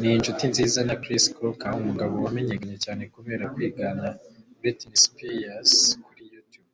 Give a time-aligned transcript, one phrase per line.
[0.00, 4.06] Ni inshuti nziza na Chris Crocker, umugabo wamenyekanye cyane kubera kwigana
[4.58, 5.72] Britney Spears
[6.06, 6.72] kuri YouTube.